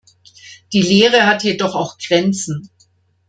Die 0.73 0.81
Lehre 0.81 1.27
hat 1.27 1.43
jedoch 1.43 1.75
auch 1.75 1.99
Grenzen. 1.99 2.71